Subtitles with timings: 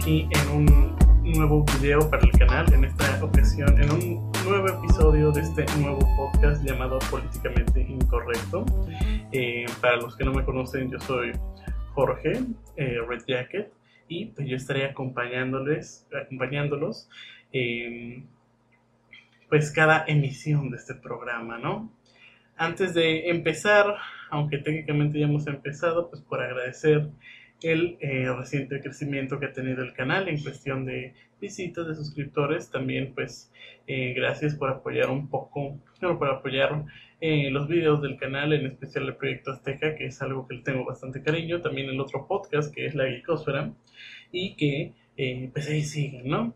[0.00, 5.30] aquí en un nuevo video para el canal, en esta ocasión, en un nuevo episodio
[5.30, 8.64] de este nuevo podcast llamado Políticamente Incorrecto.
[9.30, 11.32] Eh, para los que no me conocen, yo soy
[11.92, 12.32] Jorge,
[12.76, 13.70] eh, Red Jacket,
[14.08, 17.10] y pues yo estaré acompañándoles, acompañándolos,
[17.52, 18.22] eh,
[19.50, 21.92] pues cada emisión de este programa, ¿no?
[22.56, 23.96] Antes de empezar,
[24.30, 27.10] aunque técnicamente ya hemos empezado, pues por agradecer
[27.62, 32.70] el eh, reciente crecimiento que ha tenido el canal en cuestión de visitas, de suscriptores.
[32.70, 33.50] También, pues,
[33.86, 36.84] eh, gracias por apoyar un poco, bueno, por apoyar
[37.20, 40.62] eh, los videos del canal, en especial el proyecto Azteca, que es algo que le
[40.62, 41.60] tengo bastante cariño.
[41.60, 43.72] También el otro podcast, que es La Geekosfera,
[44.32, 44.92] y que,
[45.52, 46.54] pues, ahí siguen, ¿no?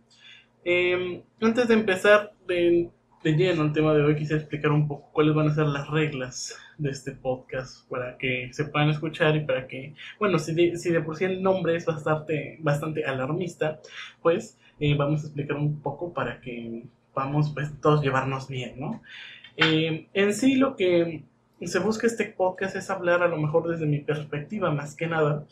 [0.64, 2.89] Em, antes de empezar de,
[3.25, 5.89] de lleno el tema de hoy, quisiera explicar un poco cuáles van a ser las
[5.89, 10.77] reglas de este podcast para que se puedan escuchar y para que, bueno, si de,
[10.77, 13.80] si de por sí el nombre es bastante, bastante alarmista,
[14.20, 19.00] pues eh, vamos a explicar un poco para que vamos pues todos llevarnos bien, ¿no?
[19.56, 21.25] Eh, en sí lo que
[21.62, 25.47] se busca este podcast es hablar a lo mejor desde mi perspectiva más que nada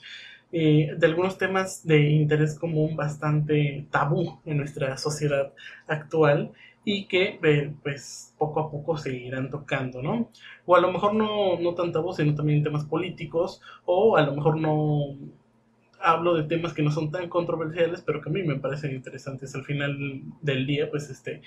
[0.51, 5.53] eh, de algunos temas de interés común bastante tabú en nuestra sociedad
[5.87, 6.53] actual
[6.85, 7.39] y que
[7.83, 10.31] pues poco a poco se irán tocando, ¿no?
[10.67, 14.35] O a lo mejor no, no tanta voz, sino también temas políticos, o a lo
[14.35, 15.17] mejor no
[16.01, 19.55] hablo de temas que no son tan controversiales, pero que a mí me parecen interesantes.
[19.55, 21.43] Al final del día, pues este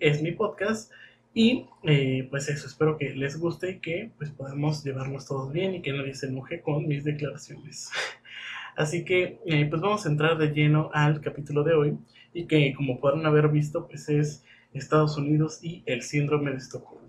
[0.00, 0.92] es mi podcast.
[1.32, 5.74] Y eh, pues eso, espero que les guste y que pues podamos llevarnos todos bien
[5.74, 7.90] y que nadie se enoje con mis declaraciones.
[8.76, 11.98] Así que eh, pues vamos a entrar de lleno al capítulo de hoy
[12.32, 17.08] y que como podrán haber visto pues es Estados Unidos y el síndrome de Estocolmo.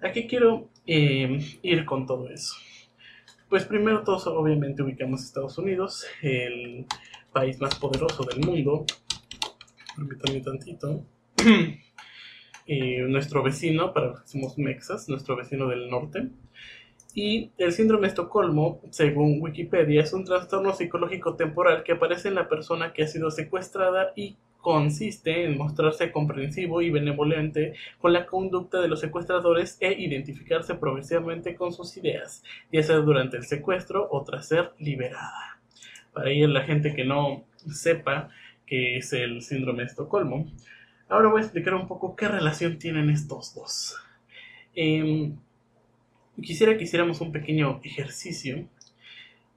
[0.00, 2.54] ¿A qué quiero eh, ir con todo eso?
[3.48, 6.86] Pues primero todos obviamente ubicamos Estados Unidos, el
[7.32, 8.84] país más poderoso del mundo.
[9.96, 11.04] Permítanme tantito.
[12.70, 16.28] Eh, nuestro vecino, para los que somos mexas, nuestro vecino del norte.
[17.14, 22.34] Y el síndrome de Estocolmo, según Wikipedia, es un trastorno psicológico temporal que aparece en
[22.34, 28.26] la persona que ha sido secuestrada y consiste en mostrarse comprensivo y benevolente con la
[28.26, 32.42] conducta de los secuestradores e identificarse progresivamente con sus ideas,
[32.72, 35.60] ya sea durante el secuestro o tras ser liberada.
[36.12, 38.28] Para ir la gente que no sepa
[38.66, 40.50] qué es el síndrome de Estocolmo,
[41.08, 43.96] ahora voy a explicar un poco qué relación tienen estos dos.
[44.74, 45.36] Em,
[46.42, 48.66] quisiera que hiciéramos un pequeño ejercicio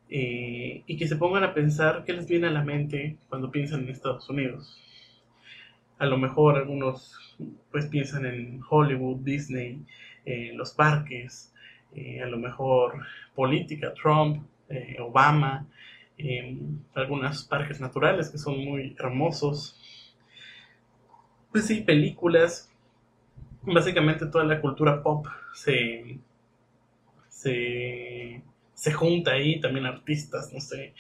[0.10, 3.82] eh, y que se pongan a pensar qué les viene a la mente cuando piensan
[3.82, 4.82] en Estados Unidos
[6.02, 7.38] a lo mejor algunos
[7.72, 9.86] pues piensan en Hollywood, Disney,
[10.26, 11.54] en los parques,
[11.94, 13.06] eh, a lo mejor
[13.36, 15.68] política, Trump, eh, Obama,
[16.96, 19.80] algunos parques naturales que son muy hermosos.
[21.52, 22.72] Pues sí, películas.
[23.62, 26.18] Básicamente toda la cultura pop se,
[27.42, 28.42] se,
[28.74, 30.94] se junta ahí, también artistas, no sé,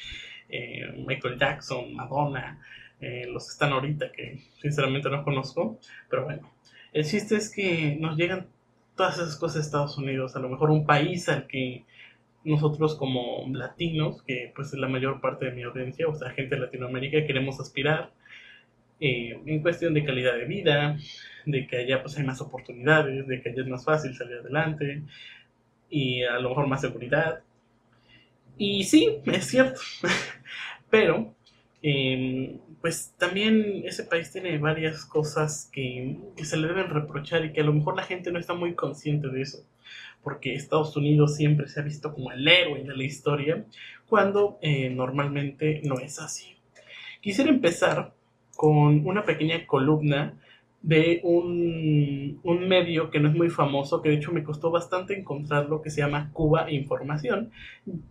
[0.50, 2.60] eh, Michael Jackson, Madonna,
[3.00, 5.80] eh, los que están ahorita, que sinceramente no conozco,
[6.10, 6.52] pero bueno,
[6.94, 8.48] el chiste es que nos llegan
[8.96, 11.86] todas esas cosas de Estados Unidos, a lo mejor un país al que
[12.44, 16.56] nosotros como latinos, que pues es la mayor parte de mi audiencia, o sea, gente
[16.56, 18.12] de Latinoamérica, queremos aspirar
[19.00, 20.98] eh, en cuestión de calidad de vida,
[21.46, 25.04] de que allá pues hay más oportunidades, de que allá es más fácil salir adelante
[25.92, 27.44] y a lo mejor más seguridad.
[28.58, 29.82] Y sí, es cierto,
[30.90, 31.36] pero
[31.84, 37.62] Em, pues también ese país tiene varias cosas que, se le deben reprochar y que
[37.62, 39.66] a lo mejor la gente no está muy consciente de eso,
[40.24, 43.66] porque Estados Unidos siempre se ha visto como el héroe de la historia,
[44.08, 46.56] cuando eh, normalmente no es así.
[47.22, 48.14] Quisiera empezar
[48.56, 50.40] con una pequeña columna
[50.82, 55.18] de un, un, medio que no es muy famoso, que de hecho me costó bastante
[55.18, 57.52] encontrarlo, que se llama Cuba Información.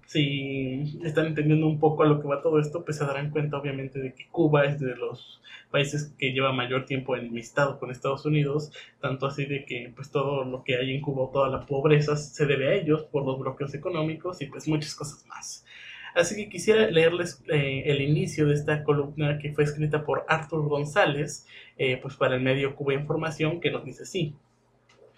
[0.07, 3.59] Si están entendiendo un poco a lo que va todo esto, pues se darán cuenta
[3.59, 5.41] obviamente de que Cuba es de los
[5.71, 10.45] países que lleva mayor tiempo enemistado con Estados Unidos, tanto así de que pues todo
[10.45, 13.75] lo que hay en Cuba, toda la pobreza se debe a ellos por los bloqueos
[13.75, 15.65] económicos y pues muchas cosas más.
[16.15, 20.69] Así que quisiera leerles eh, el inicio de esta columna que fue escrita por Arthur
[20.69, 21.47] González,
[21.79, 24.35] eh, pues para el medio Cuba Información, que nos dice así.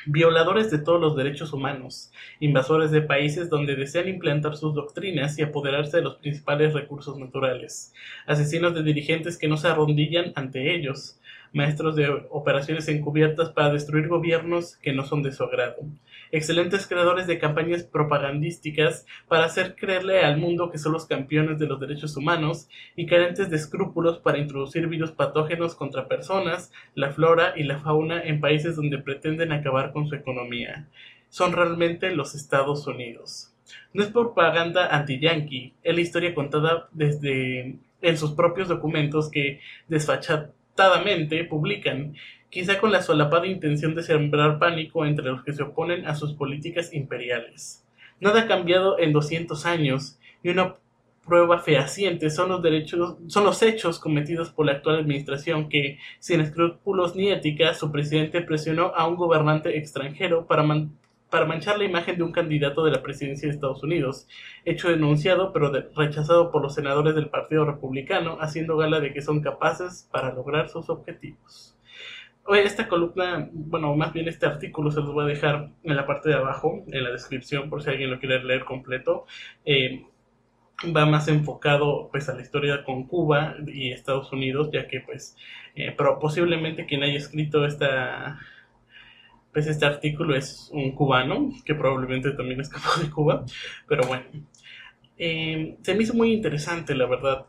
[0.05, 2.11] Violadores de todos los derechos humanos,
[2.41, 7.95] invasores de países donde desean implantar sus doctrinas y apoderarse de los principales recursos naturales,
[8.27, 11.21] asesinos de dirigentes que no se arrodillan ante ellos,
[11.53, 15.83] maestros de operaciones encubiertas para destruir gobiernos que no son de su agrado,
[16.33, 21.67] excelentes creadores de campañas propagandísticas para hacer creerle al mundo que son los campeones de
[21.67, 27.53] los derechos humanos y carentes de escrúpulos para introducir virus patógenos contra personas, la flora
[27.55, 30.89] y la fauna en países donde pretenden acabar con su economía.
[31.29, 33.55] Son realmente los Estados Unidos.
[33.93, 41.45] No es propaganda anti-yankee, es la historia contada desde en sus propios documentos que desfachatadamente
[41.45, 42.15] publican,
[42.53, 46.35] quizá con la solapada intención de sembrar pánico entre los que se oponen a sus
[46.35, 47.83] políticas imperiales.
[48.21, 50.75] Nada ha cambiado en 200 años, y una
[51.27, 56.43] prueba fehaciente son los derechos, son los hechos cometidos por la actual administración que, sin
[56.43, 60.63] escrúpulos ni ética, su presidente presionó a un gobernante extranjero para,
[61.31, 64.29] para manchar la imagen de un candidato de la presidencia de Estados Unidos,
[64.67, 69.41] hecho denunciado pero rechazado por los senadores del Partido Republicano, haciendo gala de que son
[69.41, 71.79] capaces para lograr sus objetivos.
[72.49, 76.29] Esta columna, bueno, más bien este artículo se los voy a dejar en la parte
[76.29, 79.27] de abajo, en la descripción, por si alguien lo quiere leer completo.
[79.65, 80.05] Eh,
[80.95, 85.37] va más enfocado pues a la historia con Cuba y Estados Unidos, ya que pues
[85.75, 88.41] eh, pero posiblemente quien haya escrito esta
[89.53, 93.45] pues este artículo es un cubano, que probablemente también escapó de Cuba,
[93.87, 94.25] pero bueno,
[95.19, 97.47] eh, se me hizo muy interesante, la verdad,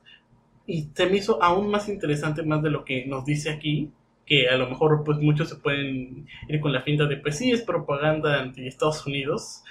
[0.67, 3.91] y se me hizo aún más interesante más de lo que nos dice aquí,
[4.25, 7.51] que a lo mejor pues muchos se pueden ir con la finta de pues sí
[7.51, 9.63] es propaganda anti Estados Unidos,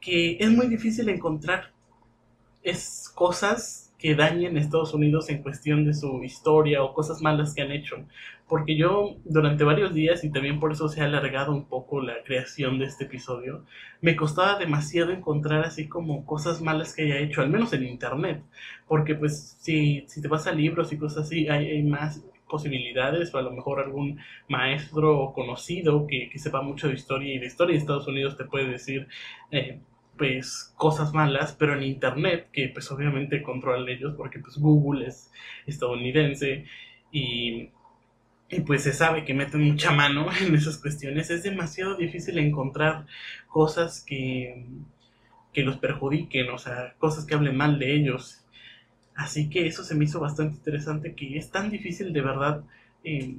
[0.00, 1.72] que es muy difícil encontrar
[2.62, 7.54] es cosas que dañen a Estados Unidos en cuestión de su historia o cosas malas
[7.54, 7.96] que han hecho.
[8.48, 12.22] Porque yo durante varios días, y también por eso se ha alargado un poco la
[12.22, 13.64] creación de este episodio,
[14.02, 18.42] me costaba demasiado encontrar así como cosas malas que haya hecho, al menos en Internet.
[18.86, 23.38] Porque pues si, si te vas a libros y cosas así, hay, más posibilidades o
[23.38, 27.74] a lo mejor algún maestro conocido que, que, sepa mucho de historia y de historia
[27.74, 29.08] de Estados Unidos te puede decir
[29.50, 29.80] eh,
[30.16, 35.32] pues cosas malas, pero en internet, que pues obviamente controlan ellos porque pues Google es
[35.66, 36.66] estadounidense
[37.10, 37.70] y,
[38.48, 43.06] y pues se sabe que meten mucha mano en esas cuestiones, es demasiado difícil encontrar
[43.48, 44.66] cosas que,
[45.52, 48.43] que los perjudiquen, o sea, cosas que hablen mal de ellos.
[49.14, 52.64] Así que eso se me hizo bastante interesante, que es tan difícil de verdad
[53.04, 53.36] eh,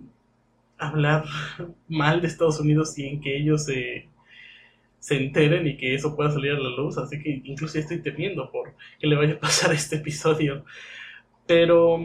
[0.77, 1.25] hablar
[1.87, 4.07] mal de Estados Unidos en que ellos se
[5.05, 6.97] se enteren y que eso pueda salir a la luz.
[6.97, 10.65] Así que incluso estoy temiendo por que le vaya a pasar este episodio.
[11.45, 12.03] Pero,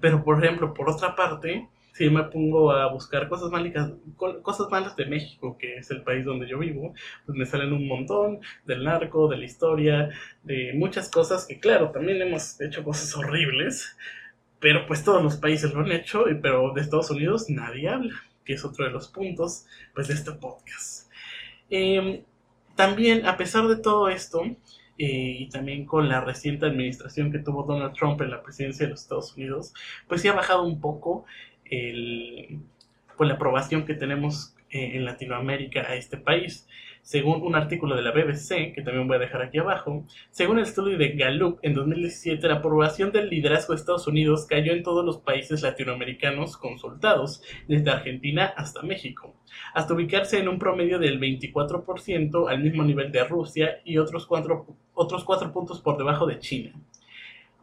[0.00, 3.92] pero por ejemplo, por otra parte, si me pongo a buscar cosas malas,
[4.42, 6.92] cosas malas de México, que es el país donde yo vivo,
[7.24, 10.10] pues me salen un montón del narco, de la historia,
[10.42, 13.96] de muchas cosas que claro, también hemos hecho cosas horribles,
[14.58, 18.14] pero pues todos los países lo han hecho, pero de Estados Unidos nadie habla,
[18.44, 21.08] que es otro de los puntos pues de este podcast.
[21.70, 22.24] Em,
[22.74, 24.42] también, a pesar de todo esto,
[24.98, 28.90] eh, y también con la reciente administración que tuvo Donald Trump en la presidencia de
[28.90, 29.72] los Estados Unidos,
[30.08, 31.24] pues sí ha bajado un poco
[31.70, 32.60] el,
[33.16, 36.66] pues la aprobación que tenemos eh, en Latinoamérica a este país.
[37.02, 40.64] Según un artículo de la BBC, que también voy a dejar aquí abajo, según el
[40.64, 45.04] estudio de Gallup en 2017, la aprobación del liderazgo de Estados Unidos cayó en todos
[45.04, 49.36] los países latinoamericanos consultados, desde Argentina hasta México,
[49.74, 54.66] hasta ubicarse en un promedio del 24% al mismo nivel de Rusia y otros cuatro,
[54.94, 56.72] otros cuatro puntos por debajo de China.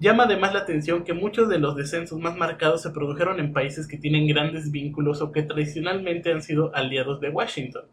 [0.02, 3.88] Llama además la atención que muchos de los descensos más marcados se produjeron en países
[3.88, 7.84] que tienen grandes vínculos o que tradicionalmente han sido aliados de Washington.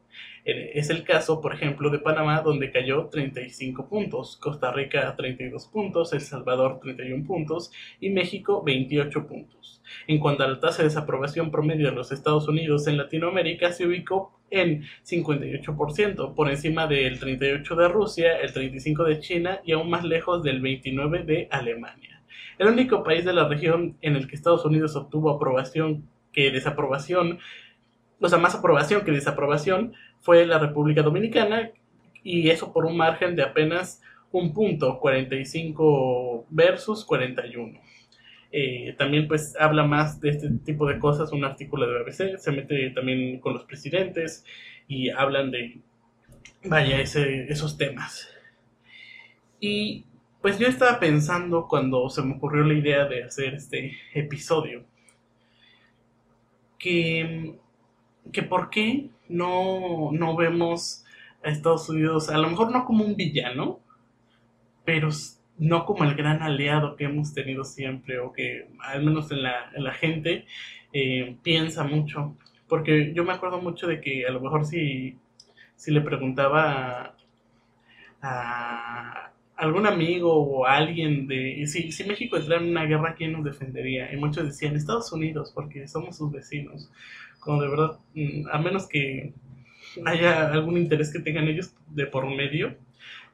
[0.47, 5.67] Eh, es el caso, por ejemplo, de Panamá, donde cayó 35 puntos, Costa Rica 32
[5.67, 9.78] puntos, El Salvador 31 puntos y México 28 puntos.
[10.07, 13.87] En cuanto a la tasa de desaprobación promedio de los Estados Unidos en Latinoamérica, se
[13.87, 19.91] ubicó en 58%, por encima del 38% de Rusia, el 35% de China y aún
[19.91, 22.23] más lejos del 29% de Alemania.
[22.59, 27.39] El único país de la región en el que Estados Unidos obtuvo aprobación que desaprobación,
[28.21, 31.71] o sea, más aprobación que desaprobación, fue la República Dominicana,
[32.23, 34.03] y eso por un margen de apenas
[34.33, 37.81] un punto, 45 versus 41.
[38.51, 42.53] Eh, también pues habla más de este tipo de cosas, un artículo de BBC, se
[42.53, 44.45] mete también con los presidentes
[44.87, 45.79] y hablan de,
[46.65, 48.29] vaya, ese, esos temas.
[49.61, 50.05] Y
[50.41, 54.85] pues yo estaba pensando cuando se me ocurrió la idea de hacer este episodio,
[56.79, 57.57] que,
[58.33, 61.05] que por qué no, no vemos
[61.45, 63.81] a Estados Unidos, a lo mejor no como un villano,
[64.85, 65.11] pero
[65.59, 69.71] no como el gran aliado que hemos tenido siempre o que al menos en la,
[69.75, 70.47] en la gente
[70.93, 72.37] eh, piensa mucho.
[72.69, 75.17] Porque yo me acuerdo mucho de que a lo mejor si,
[75.75, 77.17] si le preguntaba
[78.23, 83.45] a, algún amigo o alguien de si, si México entrara en una guerra, ¿quién nos
[83.45, 84.13] defendería?
[84.13, 86.91] Y muchos decían Estados Unidos, porque somos sus vecinos.
[87.41, 89.33] Como de verdad, mm, a menos que
[90.05, 92.77] haya algún interés que tengan ellos de por medio,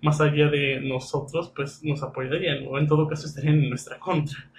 [0.02, 4.50] más allá de nosotros, pues nos apoyarían o en todo caso estarían en nuestra contra.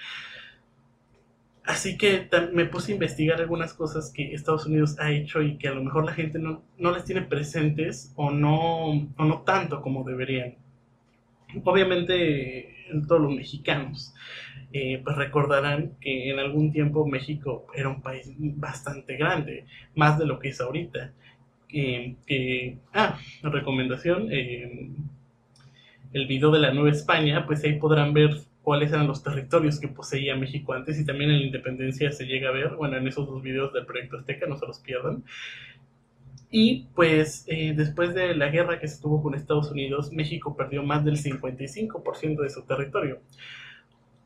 [1.63, 5.67] Así que me puse a investigar algunas cosas que Estados Unidos ha hecho y que
[5.67, 9.81] a lo mejor la gente no, no las tiene presentes o no, o no tanto
[9.81, 10.55] como deberían.
[11.63, 12.75] Obviamente
[13.07, 14.13] todos los mexicanos
[14.73, 20.25] eh, pues recordarán que en algún tiempo México era un país bastante grande, más de
[20.25, 21.13] lo que es ahorita.
[21.69, 28.31] Eh, ah, recomendación, el video de la Nueva España, pues ahí podrán ver
[28.65, 32.50] cuáles eran los territorios que poseía México antes y también en la independencia se llega
[32.50, 35.24] a ver, bueno, en esos dos videos del proyecto Azteca, no se los pierdan.
[36.50, 40.84] Y pues eh, después de la guerra que se tuvo con Estados Unidos, México perdió
[40.84, 43.19] más del 55% de su territorio.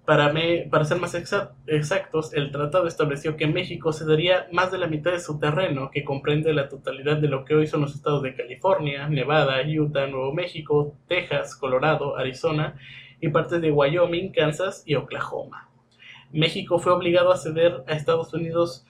[0.10, 0.34] Para,
[0.72, 5.20] para ser más exactos, el tratado estableció que México cedería más de la mitad de
[5.20, 9.08] su terreno, que comprende la totalidad de lo que hoy son los estados de California,
[9.08, 12.74] Nevada, Utah, Nuevo México, Texas, Colorado, Arizona
[13.22, 15.70] y partes de Wyoming, Kansas y Oklahoma.
[16.32, 18.88] México fue obligado a ceder a Estados Unidos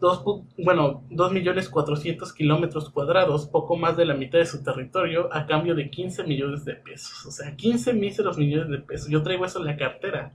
[0.00, 0.24] dos,
[0.58, 5.90] bueno, 2.400.000 kilómetros cuadrados, poco más de la mitad de su territorio, a cambio de
[5.90, 7.26] 15 millones de pesos.
[7.26, 9.08] O sea, 15 míseros millones de pesos.
[9.08, 10.32] Yo traigo eso en la cartera.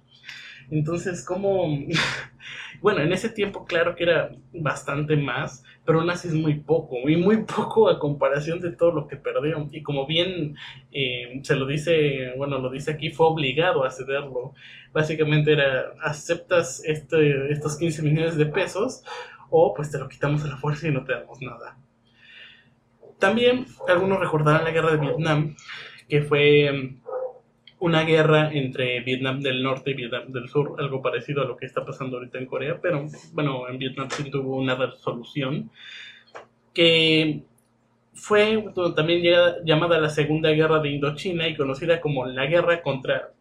[0.70, 1.68] Entonces, ¿cómo...?
[2.82, 7.10] bueno, en ese tiempo claro que era bastante más, pero aún así es muy poco,
[7.10, 9.68] y muy poco a comparación de todo lo que perdió.
[9.72, 10.56] Y como bien
[10.92, 14.54] eh, se lo dice, bueno, lo dice aquí, fue obligado a cederlo.
[14.94, 19.04] Básicamente era, aceptas este, estos 15 millones de pesos
[19.50, 21.78] o pues te lo quitamos a la fuerza y no te damos nada.
[23.20, 25.56] También algunos recordarán la guerra de Vietnam,
[26.10, 27.06] que fue mm,
[27.80, 31.66] una guerra entre Vietnam del Norte y Vietnam del Sur, algo parecido a lo que
[31.66, 35.70] está pasando ahorita en Corea, pero bueno, en Vietnam sí tuvo una resolución
[36.74, 37.44] que
[38.14, 38.64] fue
[38.96, 39.22] también
[39.66, 43.32] llamada la Segunda Guerra de Indochina y conocida como la guerra contra,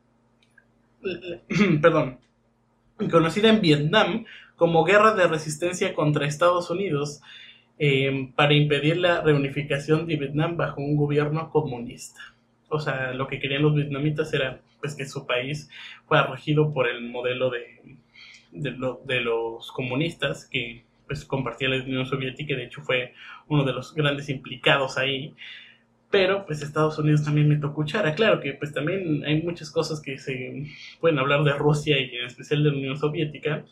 [1.83, 2.19] perdón,
[3.11, 4.25] conocida en Vietnam
[4.57, 7.21] como guerra de resistencia contra Estados Unidos
[7.79, 12.21] eh, para impedir la reunificación de Vietnam bajo un gobierno comunista.
[12.69, 15.71] O sea, lo que querían los vietnamitas era pues que su país
[16.07, 17.97] fuera regido por el modelo de,
[18.53, 23.15] de, los comunistas que pues compartía la Unión Soviética y de hecho fue
[23.49, 25.35] uno de los grandes implicados ahí
[26.15, 28.15] pero pues Estados Unidos también me tocó cuchara.
[28.15, 30.65] Claro que pues también hay muchas cosas que se
[31.01, 33.65] pueden hablar de Rusia y en especial de la Unión Soviética,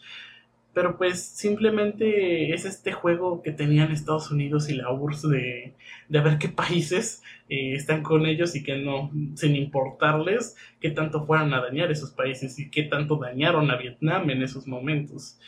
[0.74, 5.74] pero pues simplemente es este juego que tenían Estados Unidos y la URSS de,
[6.08, 11.26] de ver qué países eh, están con ellos y que no, sin importarles qué tanto
[11.26, 15.38] fueran a dañar esos países y qué tanto dañaron a Vietnam en esos momentos.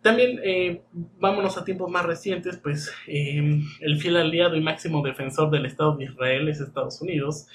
[0.00, 0.80] También, eh,
[1.18, 5.96] vámonos a tiempos más recientes, pues eh, el fiel aliado y máximo defensor del Estado
[5.96, 7.48] de Israel es Estados Unidos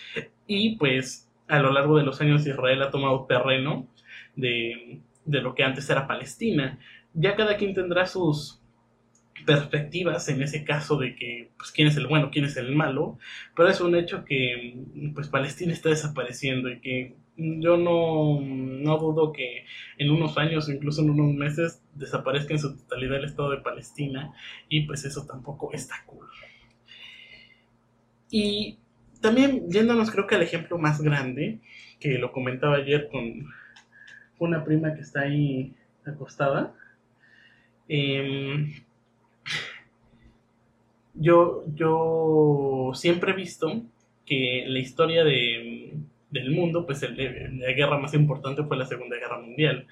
[0.46, 3.88] y pues a lo largo de los años Israel ha tomado terreno
[4.36, 6.80] de de lo que antes era Palestina.
[7.14, 8.60] Ya cada quien tendrá sus
[9.46, 13.18] perspectivas en ese caso de que pues quién es el bueno, quién es el malo,
[13.56, 14.78] pero es un hecho que
[15.14, 19.66] pues Palestina está desapareciendo y que yo no, no dudo que
[19.98, 24.34] en unos años incluso en unos meses desaparezca en su totalidad el Estado de Palestina
[24.70, 26.28] y pues eso tampoco está cool.
[28.30, 28.78] Y
[29.22, 31.60] también yéndonos creo que al ejemplo más grande,
[32.00, 33.48] que lo comentaba ayer con
[34.40, 35.74] una prima que está ahí
[36.06, 36.74] acostada.
[37.88, 38.74] Em,
[41.14, 43.84] yo, yo siempre he visto
[44.26, 45.94] que la historia de,
[46.32, 49.88] del mundo, pues la guerra más importante fue la Segunda Guerra Mundial.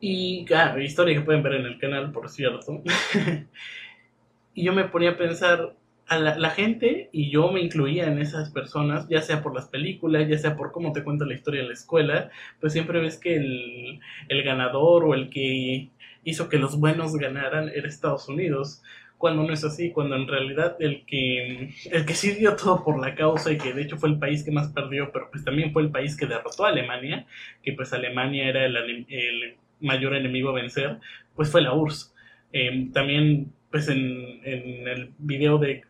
[0.00, 2.82] Y, claro, historia que pueden ver en el canal, por cierto.
[4.54, 5.76] y yo me ponía a pensar,
[6.18, 10.38] la, gente, y yo me incluía en esas personas, ya sea por las películas, ya
[10.38, 14.00] sea por cómo te cuenta la historia de la escuela, pues siempre ves que el,
[14.28, 15.90] el ganador o el que
[16.24, 18.82] hizo que los buenos ganaran era Estados Unidos
[19.22, 23.00] cuando no es así, cuando en realidad el que, el que sí dio todo por
[23.00, 25.72] la causa y que de hecho fue el país que más perdió, pero pues también
[25.72, 27.24] fue el país que derrotó a Alemania,
[27.62, 28.76] que pues Alemania era el,
[29.08, 30.98] el mayor enemigo a vencer,
[31.36, 32.12] pues fue la URSS.
[32.52, 35.84] Em, también pues en, en el video de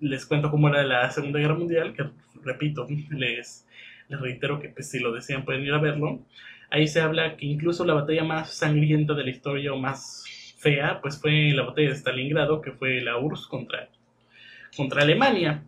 [0.00, 2.04] les cuento cómo era la Segunda Guerra Mundial, que
[2.42, 3.66] repito, les,
[4.08, 6.20] les reitero que pues, si lo desean pueden ir a verlo.
[6.70, 10.24] Ahí se habla que incluso la batalla más sangrienta de la historia o más
[10.58, 13.88] fea, pues fue la batalla de Stalingrado, que fue la URSS contra,
[14.76, 15.64] contra Alemania.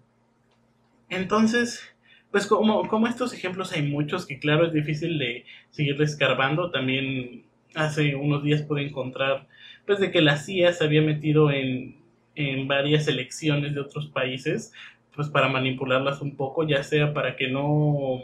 [1.09, 1.83] Entonces,
[2.31, 6.71] pues como, como estos ejemplos hay muchos que claro es difícil de seguir escarbando.
[6.71, 9.47] También hace unos días pude encontrar
[9.87, 11.97] pues de que la CIA se había metido en,
[12.35, 14.73] en varias elecciones de otros países
[15.15, 18.23] pues para manipularlas un poco, ya sea para que no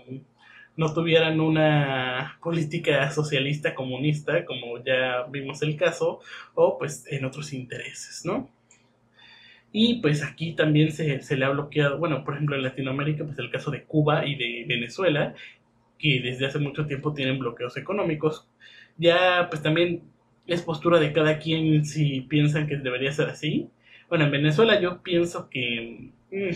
[0.79, 6.21] no tuvieran una política socialista comunista, como ya vimos el caso,
[6.55, 8.49] o pues en otros intereses, ¿no?
[9.73, 13.50] Y pues aquí también se, le ha bloqueado, bueno, por ejemplo en Latinoamérica, pues el
[13.50, 15.35] caso de Cuba y de Venezuela,
[15.99, 18.49] que desde hace mucho tiempo tienen bloqueos económicos.
[18.97, 20.03] Ya pues también
[20.47, 23.69] es postura de cada quien si piensan que debería ser así.
[24.09, 26.11] Bueno, en Venezuela yo pienso que...
[26.31, 26.49] Mm,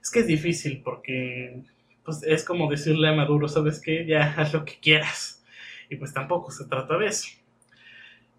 [0.00, 1.62] es que es difícil porque
[2.06, 4.06] pues es como decirle a Maduro, ¿sabes qué?
[4.06, 5.44] Ya haz lo que quieras.
[5.90, 7.28] Y pues tampoco se trata de eso.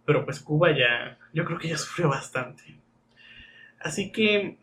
[0.05, 2.63] Pero pues Cuba ya, yo creo que ya sufrió bastante.
[3.79, 4.57] Así que,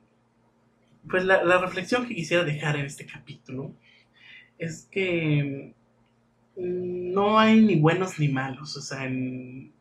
[1.08, 3.74] pues la, reflexión que quisiera dejar en este capítulo
[4.58, 5.74] es que
[6.56, 8.74] no hay ni buenos ni malos.
[8.78, 9.73] O sea, en,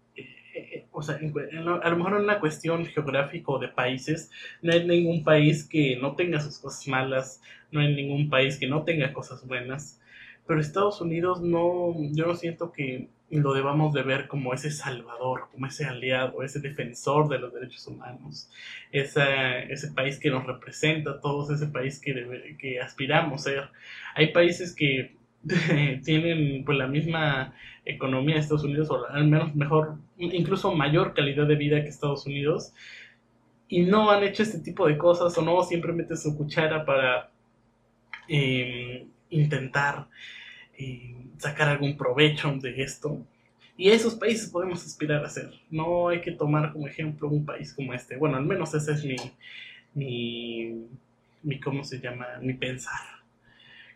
[0.94, 4.32] o sea, a lo mejor en una cuestión geográfica o de países,
[4.62, 8.68] no hay ningún país que no tenga sus cosas malas, no hay ningún país que
[8.68, 10.00] no tenga cosas buenas,
[10.48, 15.48] pero Estados Unidos no, yo no siento que lo debamos de ver como ese salvador,
[15.52, 18.50] como ese aliado, ese defensor de los derechos humanos,
[18.92, 23.70] ese país que nos representa todos, ese país que, que aspiramos a ser.
[24.16, 25.16] Hay países que
[26.04, 27.54] tienen pues la misma
[27.86, 32.26] economía de Estados Unidos o al menos mejor, incluso mayor calidad de vida que Estados
[32.26, 32.74] Unidos
[33.68, 37.30] y no han hecho este tipo de cosas o no siempre meten su cuchara para
[38.28, 40.08] Em, intentar
[40.78, 43.26] em, sacar algún provecho de esto.
[43.78, 45.52] Y esos países podemos aspirar a ser.
[45.70, 48.18] No hay que tomar como ejemplo un país como este.
[48.18, 49.16] Bueno, al menos ese es mi,
[49.94, 50.88] mi,
[51.42, 52.28] mi ¿cómo se llama?
[52.42, 53.23] Mi pensar.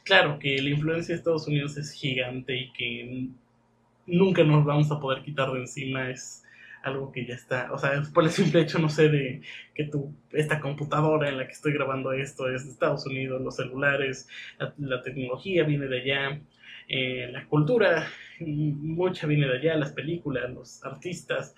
[0.07, 3.27] Claro que la influencia de Estados Unidos es gigante y que
[4.05, 6.09] nunca nos vamos a poder quitar de encima.
[6.09, 6.45] Es,
[6.83, 9.41] algo que ya está, o sea, por el simple hecho, no sé, de
[9.73, 13.57] que tu, esta computadora en la que estoy grabando esto es de Estados Unidos, los
[13.57, 14.29] celulares,
[14.77, 16.41] la, tecnología viene de allá,
[16.87, 18.07] eh, la cultura,
[18.39, 21.55] mucha viene de allá, las películas, los artistas.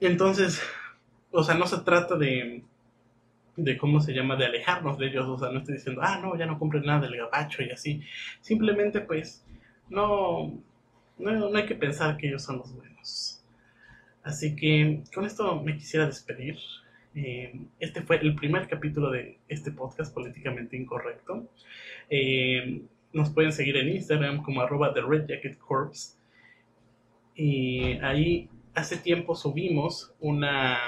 [0.00, 0.62] Entonces,
[1.32, 2.62] o sea, no se trata de,
[3.56, 6.36] de cómo se llama, de alejarnos de ellos, o sea, no estoy diciendo, ah, no,
[6.36, 8.02] ya no compren nada del gabacho y así,
[8.40, 9.44] simplemente pues,
[9.88, 10.60] no,
[11.18, 13.42] no, hay que pensar que ellos son los buenos.
[14.22, 16.56] Así que con esto me quisiera despedir.
[17.14, 21.48] Eh, este fue el primer capítulo de este podcast políticamente incorrecto.
[22.10, 26.18] Eh, nos pueden seguir en Instagram como arroba The Red Jacket Corps.
[27.36, 30.78] Y ahí hace tiempo subimos una,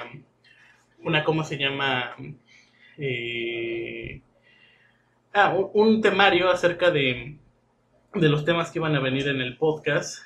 [1.02, 2.16] una ¿cómo se llama?
[2.98, 4.20] Eh,
[5.34, 7.36] ah, un temario acerca de
[8.20, 10.22] de los temas que iban a venir en el podcast.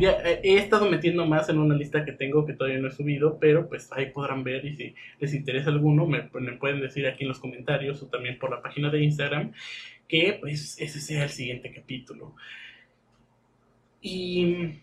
[0.00, 3.38] Eh, he estado metiendo más en una lista que tengo que todavía no he subido,
[3.38, 7.24] pero pues ahí podrán ver y si les interesa alguno me, me pueden decir aquí
[7.24, 9.52] en los comentarios o también por la página de Instagram
[10.08, 12.34] que pues ese sea el siguiente capítulo.
[14.00, 14.80] Y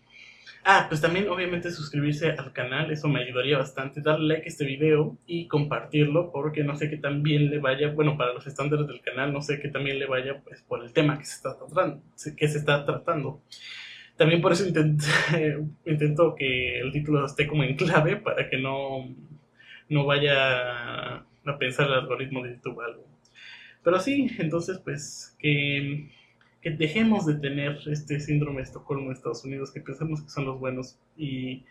[0.66, 4.64] Ah, pues también obviamente suscribirse al canal, eso me ayudaría bastante, darle like a este
[4.64, 9.02] video y compartirlo porque no sé qué también le vaya, bueno, para los estándares del
[9.02, 12.02] canal, no sé qué también le vaya pues por el tema que se está tratando.
[12.38, 13.42] Que se está tratando.
[14.16, 14.64] También por eso
[15.84, 19.14] intento, que el título esté como en clave para que no,
[19.90, 23.06] no vaya a pensar el algoritmo de YouTube algo.
[23.82, 26.10] Pero sí, entonces pues que
[26.64, 30.46] que dejemos de tener este síndrome de Estocolmo en Estados Unidos, que pensamos que son
[30.46, 31.62] los buenos y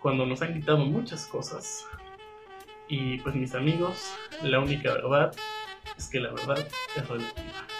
[0.00, 1.84] cuando nos han quitado muchas cosas.
[2.86, 5.34] Y pues mis amigos, la única verdad
[5.98, 6.56] es que la verdad
[6.96, 7.71] es relativa.